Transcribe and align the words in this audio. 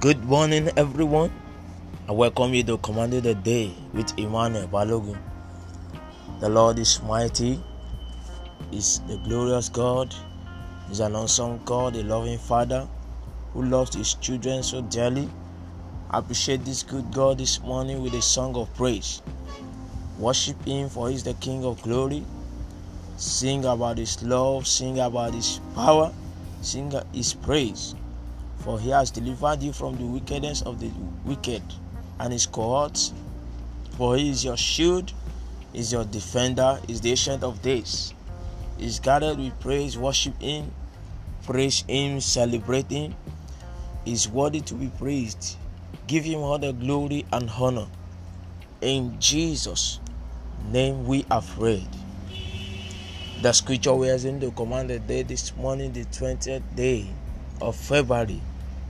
Good 0.00 0.24
morning, 0.26 0.70
everyone. 0.76 1.32
I 2.08 2.12
welcome 2.12 2.54
you 2.54 2.62
to 2.62 2.78
Command 2.78 3.14
the 3.14 3.34
Day 3.34 3.74
with 3.92 4.16
Emmanuel 4.16 4.68
Balogun. 4.68 5.18
The 6.38 6.48
Lord 6.48 6.78
is 6.78 7.02
mighty, 7.02 7.58
is 8.70 9.00
the 9.08 9.16
glorious 9.16 9.68
God, 9.68 10.14
is 10.88 11.00
an 11.00 11.16
awesome 11.16 11.58
God, 11.64 11.96
a 11.96 12.04
loving 12.04 12.38
Father 12.38 12.86
who 13.52 13.64
loves 13.64 13.96
his 13.96 14.14
children 14.14 14.62
so 14.62 14.82
dearly. 14.82 15.28
I 16.12 16.20
appreciate 16.20 16.64
this 16.64 16.84
good 16.84 17.10
God 17.10 17.38
this 17.38 17.60
morning 17.60 18.00
with 18.00 18.14
a 18.14 18.22
song 18.22 18.54
of 18.54 18.72
praise. 18.76 19.20
Worship 20.16 20.64
Him, 20.64 20.90
for 20.90 21.08
He 21.08 21.16
is 21.16 21.24
the 21.24 21.34
King 21.34 21.64
of 21.64 21.82
glory. 21.82 22.24
Sing 23.16 23.64
about 23.64 23.98
His 23.98 24.22
love, 24.22 24.64
sing 24.68 25.00
about 25.00 25.34
His 25.34 25.58
power, 25.74 26.12
sing 26.62 26.92
His 27.12 27.34
praise. 27.34 27.96
For 28.68 28.78
He 28.78 28.90
has 28.90 29.10
delivered 29.10 29.62
you 29.62 29.72
from 29.72 29.96
the 29.96 30.04
wickedness 30.04 30.60
of 30.60 30.78
the 30.78 30.90
wicked 31.24 31.62
and 32.20 32.30
His 32.30 32.44
cohorts. 32.44 33.14
For 33.96 34.18
He 34.18 34.28
is 34.28 34.44
your 34.44 34.58
shield, 34.58 35.10
is 35.72 35.90
your 35.90 36.04
defender, 36.04 36.78
is 36.86 37.00
the 37.00 37.08
ancient 37.12 37.42
of 37.44 37.62
days. 37.62 38.12
Is 38.78 39.00
gathered 39.00 39.38
with 39.38 39.58
praise, 39.60 39.96
worship 39.96 40.38
Him, 40.38 40.70
praise 41.46 41.82
Him, 41.88 42.20
celebrate 42.20 42.90
Him. 42.90 43.14
Is 44.04 44.28
worthy 44.28 44.60
to 44.60 44.74
be 44.74 44.88
praised. 44.98 45.56
Give 46.06 46.24
Him 46.24 46.40
all 46.40 46.58
the 46.58 46.72
glory 46.74 47.24
and 47.32 47.48
honor. 47.48 47.86
In 48.82 49.18
Jesus' 49.18 49.98
name 50.70 51.06
we 51.06 51.24
have 51.30 51.58
read. 51.58 51.88
The 53.40 53.54
scripture 53.54 53.94
we 53.94 54.10
are 54.10 54.16
in 54.16 54.40
the 54.40 54.50
commanded 54.50 55.06
day 55.06 55.22
this 55.22 55.56
morning, 55.56 55.94
the 55.94 56.04
20th 56.04 56.76
day 56.76 57.06
of 57.62 57.74
February, 57.74 58.42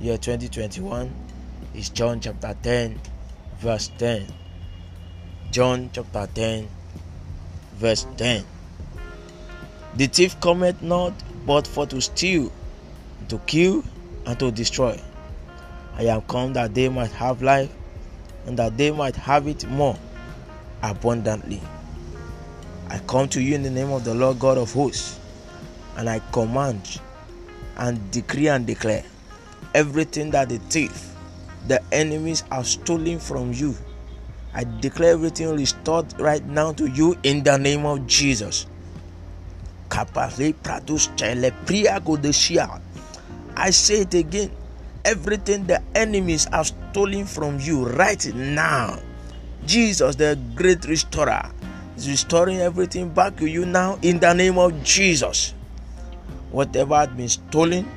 year 0.00 0.16
2021, 0.16 1.12
is 1.74 1.90
John 1.90 2.20
chapter 2.20 2.56
10, 2.62 2.98
verse 3.58 3.90
10. 3.98 4.26
John 5.50 5.90
chapter 5.92 6.26
10, 6.34 6.68
verse 7.74 8.06
10. 8.16 8.46
The 9.96 10.06
thief 10.06 10.40
cometh 10.40 10.80
not 10.80 11.12
but 11.44 11.66
for 11.66 11.86
to 11.86 12.00
steal, 12.00 12.50
to 13.28 13.38
kill, 13.40 13.84
and 14.24 14.38
to 14.38 14.50
destroy. 14.50 14.98
I 15.96 16.04
am 16.04 16.22
come 16.22 16.54
that 16.54 16.72
they 16.72 16.88
might 16.88 17.12
have 17.12 17.42
life, 17.42 17.70
and 18.46 18.58
that 18.58 18.78
they 18.78 18.90
might 18.90 19.16
have 19.16 19.46
it 19.46 19.68
more 19.68 19.98
abundantly. 20.82 21.60
I 22.88 23.00
come 23.00 23.28
to 23.28 23.42
you 23.42 23.54
in 23.54 23.62
the 23.62 23.70
name 23.70 23.92
of 23.92 24.04
the 24.04 24.14
Lord 24.14 24.38
God 24.38 24.56
of 24.56 24.72
hosts, 24.72 25.20
and 25.98 26.08
I 26.08 26.20
command 26.32 27.00
and 27.76 28.10
decree 28.10 28.48
and 28.48 28.66
declare 28.66 29.04
everything 29.74 30.30
that 30.30 30.48
the 30.48 30.58
thief, 30.58 31.14
the 31.68 31.82
enemies 31.92 32.44
have 32.50 32.66
stolen 32.66 33.18
from 33.18 33.52
you. 33.52 33.74
I 34.52 34.64
declare 34.80 35.12
everything 35.12 35.54
restored 35.56 36.18
right 36.18 36.44
now 36.44 36.72
to 36.72 36.86
you 36.86 37.16
in 37.22 37.44
the 37.44 37.56
name 37.56 37.86
of 37.86 38.06
Jesus. 38.06 38.66
I 39.92 40.10
say 43.70 44.00
it 44.00 44.14
again. 44.14 44.50
Everything 45.04 45.66
the 45.66 45.82
enemies 45.94 46.46
have 46.52 46.66
stolen 46.66 47.24
from 47.26 47.58
you 47.60 47.86
right 47.88 48.34
now. 48.34 48.98
Jesus, 49.66 50.16
the 50.16 50.38
great 50.54 50.84
restorer, 50.86 51.50
is 51.96 52.08
restoring 52.08 52.58
everything 52.58 53.08
back 53.08 53.36
to 53.36 53.46
you 53.46 53.64
now 53.66 53.98
in 54.02 54.18
the 54.18 54.32
name 54.32 54.58
of 54.58 54.82
Jesus. 54.82 55.54
Whatever 56.50 56.96
had 56.96 57.16
been 57.16 57.28
stolen, 57.28 57.88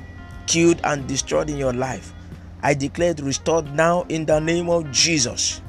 killed, 0.48 0.80
and 0.84 1.08
destroyed 1.08 1.50
in 1.50 1.58
your 1.58 1.74
life, 1.74 2.14
I 2.62 2.74
declare 2.74 3.12
it 3.12 3.20
restored 3.20 3.74
now 3.74 4.06
in 4.10 4.26
the 4.26 4.40
name 4.40 4.70
of 4.70 4.92
Jesus. 4.92 5.62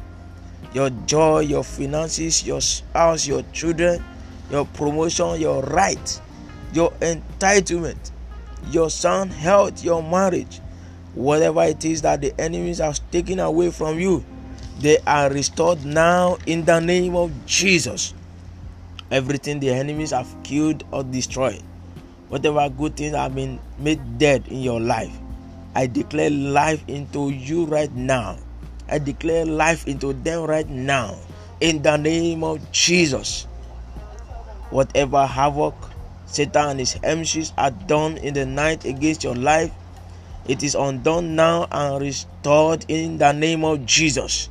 Your 0.72 0.90
joy, 0.90 1.40
your 1.40 1.64
finances, 1.64 2.46
your 2.46 2.60
spouse, 2.60 3.26
your 3.26 3.42
children, 3.52 4.02
your 4.50 4.64
promotion, 4.66 5.40
your 5.40 5.62
right, 5.62 6.20
your 6.72 6.90
entitlement, 7.00 8.10
your 8.70 8.90
sound 8.90 9.32
health, 9.32 9.84
your 9.84 10.02
marriage, 10.02 10.60
whatever 11.14 11.62
it 11.64 11.84
is 11.84 12.02
that 12.02 12.20
the 12.20 12.38
enemies 12.40 12.78
have 12.78 12.98
taken 13.10 13.38
away 13.38 13.70
from 13.70 13.98
you, 13.98 14.24
they 14.80 14.98
are 15.06 15.30
restored 15.30 15.84
now 15.84 16.36
in 16.46 16.64
the 16.64 16.80
name 16.80 17.14
of 17.14 17.32
Jesus. 17.46 18.14
Everything 19.10 19.60
the 19.60 19.70
enemies 19.70 20.10
have 20.10 20.34
killed 20.42 20.82
or 20.90 21.04
destroyed, 21.04 21.62
whatever 22.34 22.68
good 22.68 22.96
things 22.96 23.14
have 23.14 23.32
been 23.32 23.60
made 23.78 24.18
dead 24.18 24.42
in 24.48 24.60
your 24.60 24.80
life, 24.80 25.16
I 25.76 25.86
declare 25.86 26.30
life 26.30 26.82
into 26.88 27.30
you 27.30 27.64
right 27.64 27.92
now. 27.94 28.38
I 28.88 28.98
declare 28.98 29.46
life 29.46 29.86
into 29.86 30.12
them 30.12 30.42
right 30.42 30.68
now 30.68 31.16
in 31.60 31.82
the 31.82 31.96
name 31.96 32.42
of 32.42 32.58
Jesus. 32.72 33.44
Whatever 34.70 35.24
havoc 35.24 35.76
Satan 36.26 36.70
and 36.70 36.80
his 36.80 36.96
MCs 36.96 37.52
are 37.56 37.70
done 37.70 38.16
in 38.16 38.34
the 38.34 38.44
night 38.44 38.84
against 38.84 39.22
your 39.22 39.36
life, 39.36 39.70
it 40.48 40.64
is 40.64 40.74
undone 40.74 41.36
now 41.36 41.68
and 41.70 42.02
restored 42.02 42.84
in 42.88 43.18
the 43.18 43.30
name 43.30 43.64
of 43.64 43.86
Jesus. 43.86 44.50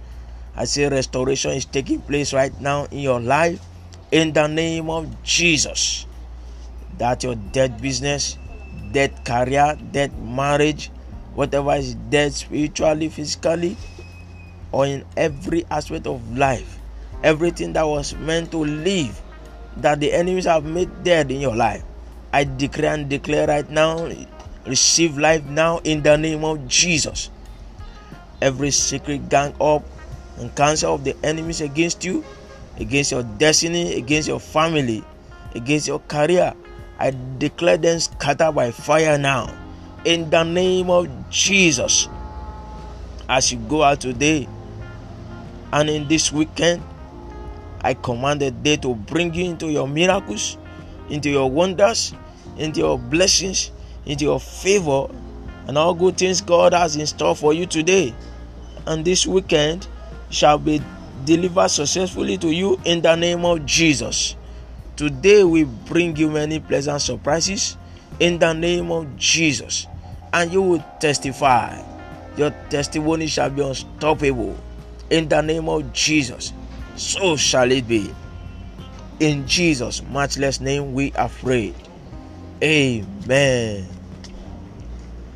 I 0.56 0.64
say 0.64 0.88
restoration 0.88 1.52
is 1.52 1.66
taking 1.66 2.00
place 2.00 2.32
right 2.32 2.58
now 2.62 2.86
in 2.92 3.00
your 3.00 3.20
life 3.20 3.60
in 4.10 4.32
the 4.32 4.48
name 4.48 4.90
of 4.90 5.22
Jesus. 5.24 6.08
That 6.98 7.24
your 7.24 7.36
dead 7.36 7.82
business, 7.82 8.38
dead 8.92 9.26
career, 9.26 9.78
dead 9.92 10.12
marriage, 10.22 10.92
whatever 11.34 11.74
is 11.76 11.96
dead 11.96 12.34
spiritually, 12.34 13.10
physically, 13.10 13.78
or 14.72 14.86
in 14.86 15.06
every 15.18 15.66
aspect 15.70 16.08
of 16.08 16.38
life, 16.38 16.78
everything 17.24 17.74
that 17.74 17.88
was 17.88 18.16
meant 18.16 18.52
to 18.52 18.64
live, 18.64 19.20
that 19.78 20.00
the 20.00 20.14
enemies 20.14 20.46
have 20.46 20.66
made 20.66 21.04
dead 21.04 21.32
in 21.32 21.42
your 21.42 21.56
life, 21.56 21.84
I 22.32 22.44
declare 22.44 22.94
and 22.94 23.10
declare 23.10 23.48
right 23.48 23.70
now 23.70 24.10
receive 24.66 25.18
life 25.18 25.44
now 25.46 25.80
in 25.84 26.02
the 26.04 26.18
name 26.18 26.44
of 26.44 26.68
Jesus. 26.68 27.30
Every 28.42 28.72
secret 28.72 29.30
gang 29.30 29.54
up 29.60 29.84
and 30.38 30.54
counsel 30.56 30.96
of 30.96 31.04
the 31.04 31.16
enemies 31.24 31.62
against 31.62 32.04
you, 32.04 32.24
against 32.78 33.12
your 33.12 33.24
destiny, 33.24 33.96
against 33.96 34.28
your 34.28 34.40
family, 34.40 35.04
against 35.56 35.88
your 35.88 36.00
career, 36.00 36.54
I 37.00 37.14
declare 37.38 37.78
them 37.78 38.00
scattered 38.00 38.54
by 38.54 38.72
fire 38.72 39.18
now 39.18 39.54
in 40.06 40.30
the 40.30 40.44
name 40.44 40.90
of 40.90 41.08
Jesus. 41.30 42.08
As 43.28 43.52
you 43.52 43.58
go 43.58 43.84
out 43.84 44.02
today 44.02 44.48
and 45.72 45.90
in 45.90 46.08
this 46.08 46.32
weekend, 46.32 46.84
I 47.82 47.94
command 47.94 48.42
the 48.42 48.52
day 48.52 48.78
to 48.78 48.96
bring 48.96 49.34
you 49.34 49.46
into 49.46 49.70
your 49.70 49.88
miracles, 49.88 50.58
into 51.10 51.30
your 51.30 51.50
wonders, 51.50 52.14
into 52.58 52.80
your 52.80 52.98
blessings, 52.98 53.72
into 54.06 54.26
your 54.26 54.40
favor, 54.40 55.08
and 55.68 55.78
all 55.78 55.94
good 55.94 56.18
things 56.18 56.42
God 56.42 56.74
has 56.74 56.96
in 56.96 57.06
store 57.08 57.36
for 57.36 57.54
you 57.54 57.66
today. 57.66 58.14
And 58.86 59.04
this 59.04 59.26
weekend 59.26 59.88
shall 60.30 60.58
be 60.58 60.82
delivered 61.26 61.70
successfully 61.70 62.38
to 62.38 62.52
you 62.52 62.80
in 62.86 63.02
the 63.02 63.16
name 63.16 63.46
of 63.46 63.66
Jesus. 63.66 64.36
Today 64.96 65.44
we 65.44 65.64
bring 65.64 66.16
you 66.16 66.30
many 66.30 66.60
pleasant 66.60 67.02
surprises 67.02 67.78
in 68.20 68.38
the 68.38 68.54
name 68.54 68.92
of 68.92 69.18
Jesus, 69.18 69.88
and 70.32 70.52
you 70.52 70.62
will 70.62 70.86
testify. 71.00 71.82
Your 72.38 72.52
testimony 72.70 73.26
shall 73.28 73.50
be 73.50 73.62
unstoppable 73.64 74.56
in 75.10 75.28
the 75.30 75.42
name 75.42 75.68
of 75.68 75.92
Jesus. 75.94 76.54
So 76.96 77.36
shall 77.36 77.72
it 77.72 77.88
be. 77.88 78.14
In 79.20 79.48
Jesus' 79.48 80.04
matchless 80.04 80.60
name 80.60 80.94
we 80.94 81.12
are 81.14 81.30
prayed. 81.30 81.76
Amen. 82.62 83.88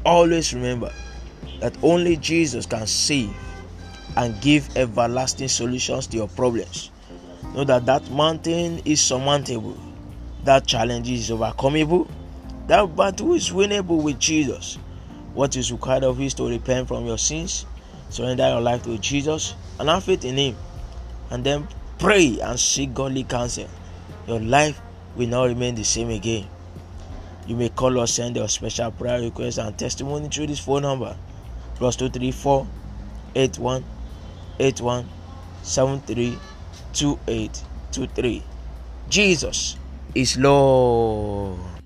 Always 0.06 0.54
remember 0.54 0.92
that 1.62 1.76
only 1.82 2.18
Jesus 2.18 2.66
can 2.66 2.86
save 2.86 3.36
and 4.16 4.40
give 4.42 4.76
everlasting 4.78 5.48
solutions 5.48 6.08
to 6.08 6.18
your 6.18 6.28
problems. 6.28 6.92
Know 7.58 7.64
that 7.64 7.88
that 7.88 8.12
mountain 8.12 8.84
is 8.86 9.02
surmountable, 9.02 9.76
that 10.44 10.68
challenge 10.68 11.10
is 11.10 11.32
overcomable, 11.32 12.08
that 12.68 12.96
battle 12.96 13.34
is 13.34 13.50
winnable 13.50 14.00
with 14.04 14.20
Jesus. 14.20 14.76
What 15.34 15.56
is 15.56 15.72
required 15.72 16.04
of 16.04 16.20
you 16.20 16.28
is 16.28 16.36
to 16.36 16.48
repent 16.48 16.88
from 16.88 17.08
your 17.08 17.18
sins, 17.18 17.66
surrender 18.12 18.48
your 18.48 18.62
life 18.62 18.84
to 18.84 19.00
Jesus, 19.00 19.56
and 19.80 19.90
have 19.90 20.04
faith 20.04 20.24
in 20.24 20.38
Him, 20.38 20.56
and 21.32 21.44
then 21.44 21.68
pray 21.98 22.40
and 22.42 22.60
seek 22.60 22.94
godly 22.94 23.24
counsel. 23.24 23.68
Your 24.28 24.40
life 24.40 24.80
will 25.16 25.28
not 25.28 25.46
remain 25.46 25.74
the 25.74 25.84
same 25.84 26.12
again. 26.12 26.48
You 27.48 27.56
may 27.56 27.70
call 27.70 27.98
or 27.98 28.06
send 28.06 28.36
your 28.36 28.50
special 28.50 28.92
prayer 28.92 29.20
request 29.20 29.58
and 29.58 29.76
testimony 29.76 30.30
through 30.30 30.46
this 30.46 30.60
phone 30.60 30.84
number 30.84 31.18
plus 31.78 31.96
234 31.96 32.68
81 33.34 33.84
81 34.60 35.10
73 35.64 36.38
2823. 36.98 38.44
Jesus 39.10 39.78
is 40.16 40.36
Lord. 40.38 41.77